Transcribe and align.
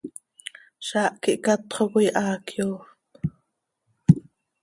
Zaah 0.87 1.13
quih 1.21 1.41
catxo 1.45 1.83
coi 1.91 2.07
haa 2.17 2.35
cöyoofp. 2.47 2.85